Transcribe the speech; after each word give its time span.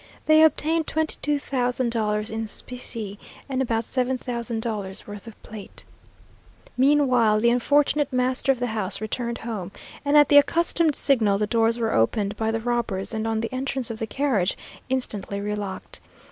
They 0.25 0.41
obtained 0.41 0.87
twenty 0.87 1.17
two 1.21 1.37
thousand 1.37 1.91
dollars 1.91 2.31
in 2.31 2.47
specie, 2.47 3.19
and 3.47 3.61
about 3.61 3.85
seven 3.85 4.17
thousand 4.17 4.63
dollars' 4.63 5.05
worth 5.05 5.27
of 5.27 5.39
plate. 5.43 5.85
Meanwhile 6.75 7.39
the 7.39 7.51
unfortunate 7.51 8.11
master 8.11 8.51
of 8.51 8.57
the 8.57 8.65
house 8.73 8.99
returned 8.99 9.37
home, 9.37 9.71
and 10.03 10.17
at 10.17 10.29
the 10.29 10.39
accustomed 10.39 10.95
signal 10.95 11.37
the 11.37 11.45
doors 11.45 11.77
were 11.77 11.93
opened 11.93 12.35
by 12.35 12.49
the 12.49 12.59
robbers, 12.61 13.13
and 13.13 13.27
on 13.27 13.41
the 13.41 13.53
entrance 13.53 13.91
of 13.91 13.99
the 13.99 14.07
carriage, 14.07 14.57
instantly 14.89 15.39
relocked. 15.39 15.99